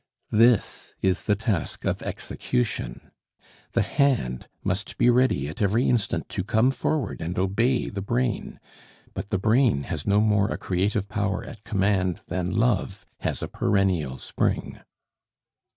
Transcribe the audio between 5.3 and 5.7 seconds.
at